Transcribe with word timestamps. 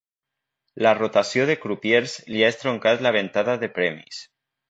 La 0.85 0.93
rotació 0.99 1.45
de 1.49 1.57
crupiers 1.65 2.15
li 2.35 2.43
ha 2.45 2.49
estroncat 2.55 3.05
la 3.09 3.13
ventada 3.19 3.57
de 3.65 3.73
premis. 3.79 4.27